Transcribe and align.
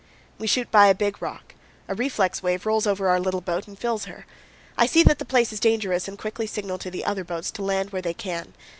We 0.39 0.47
shoot 0.47 0.71
by 0.71 0.87
a 0.87 0.95
big 0.95 1.21
rock; 1.21 1.53
a 1.87 1.93
reflex 1.93 2.41
wave 2.41 2.65
rolls 2.65 2.87
over 2.87 3.07
our 3.09 3.19
little 3.19 3.39
boat 3.39 3.67
and 3.67 3.77
fills 3.77 4.05
her. 4.05 4.25
I 4.75 4.87
see 4.87 5.03
that 5.03 5.19
the 5.19 5.25
place 5.25 5.53
is 5.53 5.59
dangerous 5.59 6.07
and 6.07 6.17
quickly 6.17 6.47
signal 6.47 6.79
to 6.79 6.89
the 6.89 7.05
other 7.05 7.23
boats 7.23 7.51
to 7.51 7.61
land 7.61 7.91
where 7.91 8.01
they 8.01 8.15
can. 8.15 8.53